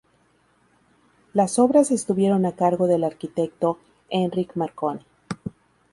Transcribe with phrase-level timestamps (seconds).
[1.31, 3.77] Las obras estuvieron a cargo del arquitecto
[4.09, 5.01] Henryk Marconi.